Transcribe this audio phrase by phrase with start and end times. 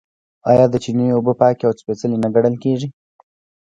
[0.49, 2.87] آیا د چینې اوبه پاکې او سپیڅلې نه ګڼل کیږي؟